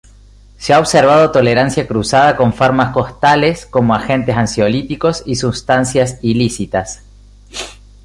[0.57, 7.03] Se ha observado tolerancia cruzada con fármacos tales como agentes ansiolíticos y sustancias ilícitas.